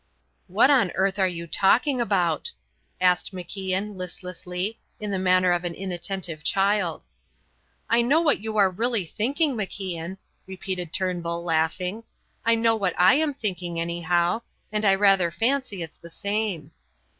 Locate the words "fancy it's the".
15.29-16.09